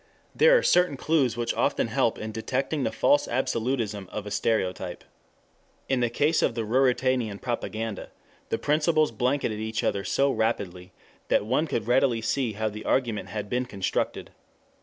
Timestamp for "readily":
11.85-12.19